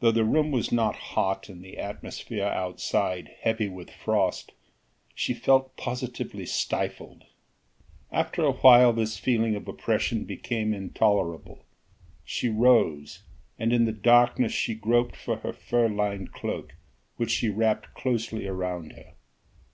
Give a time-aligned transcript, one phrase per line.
[0.00, 4.50] Though the room was not hot, and the atmosphere outside heavy with frost,
[5.14, 7.22] she felt positively stifled.
[8.10, 11.64] After a while this feeling of oppression became intolerable,
[12.24, 13.22] she rose,
[13.56, 16.72] and in the darkness she groped for her fur lined cloak
[17.16, 19.14] which she wrapped closely around her.